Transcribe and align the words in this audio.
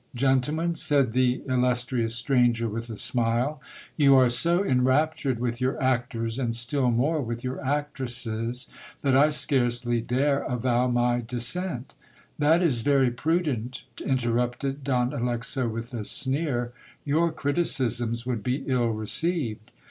Gentlemen, 0.15 0.73
said 0.73 1.13
the 1.13 1.43
illus 1.45 1.45
CRITICISM 1.45 1.53
UPON 1.53 1.61
THE 1.61 1.67
ACTRESSES. 1.67 1.85
95 1.93 1.93
;rious 1.93 2.17
stranger 2.17 2.69
with 2.69 2.89
a 2.89 2.97
smile, 2.97 3.61
you 3.95 4.15
are 4.15 4.29
so 4.31 4.63
enraptured 4.65 5.39
with 5.39 5.61
your 5.61 5.79
actors, 5.79 6.39
and 6.39 6.55
still 6.55 6.89
more 6.89 7.21
with 7.21 7.43
your 7.43 7.63
actresses, 7.63 8.67
that 9.03 9.15
I 9.15 9.29
scarcely 9.29 10.01
dare 10.01 10.39
avow 10.41 10.87
my 10.87 11.19
dissent 11.21 11.93
That 12.39 12.63
is 12.63 12.81
very 12.81 13.11
prudent, 13.11 13.83
interrupted 14.03 14.83
Don 14.83 15.13
Alexo 15.13 15.69
with 15.69 15.93
a 15.93 16.03
sneer, 16.03 16.73
your 17.05 17.31
criticisms 17.31 18.25
would 18.25 18.41
be 18.41 18.63
ill 18.65 18.87
re 18.89 19.05
ceived. 19.05 19.69